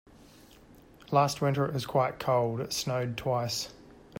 [1.11, 3.69] Last winter was quite cold, it snowed twice.